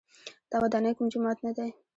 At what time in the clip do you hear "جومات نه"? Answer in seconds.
1.13-1.51